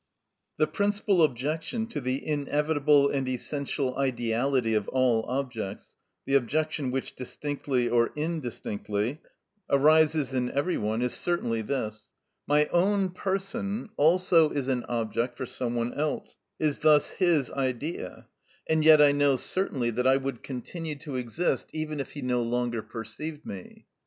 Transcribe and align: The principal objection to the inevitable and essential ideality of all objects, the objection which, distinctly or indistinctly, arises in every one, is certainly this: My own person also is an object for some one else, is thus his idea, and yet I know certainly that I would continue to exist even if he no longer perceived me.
The 0.57 0.65
principal 0.65 1.21
objection 1.23 1.85
to 1.89 2.01
the 2.01 2.25
inevitable 2.27 3.11
and 3.11 3.29
essential 3.29 3.95
ideality 3.99 4.73
of 4.73 4.87
all 4.87 5.23
objects, 5.27 5.95
the 6.25 6.33
objection 6.33 6.89
which, 6.89 7.15
distinctly 7.15 7.87
or 7.87 8.11
indistinctly, 8.15 9.21
arises 9.69 10.33
in 10.33 10.49
every 10.53 10.79
one, 10.79 11.03
is 11.03 11.13
certainly 11.13 11.61
this: 11.61 12.13
My 12.47 12.65
own 12.69 13.09
person 13.11 13.89
also 13.95 14.49
is 14.49 14.69
an 14.69 14.85
object 14.85 15.37
for 15.37 15.45
some 15.45 15.75
one 15.75 15.93
else, 15.93 16.39
is 16.57 16.79
thus 16.79 17.11
his 17.11 17.51
idea, 17.51 18.25
and 18.67 18.83
yet 18.83 19.03
I 19.03 19.11
know 19.11 19.35
certainly 19.35 19.91
that 19.91 20.07
I 20.07 20.17
would 20.17 20.41
continue 20.41 20.95
to 20.95 21.15
exist 21.15 21.69
even 21.73 21.99
if 21.99 22.13
he 22.13 22.23
no 22.23 22.41
longer 22.41 22.81
perceived 22.81 23.45
me. 23.45 23.85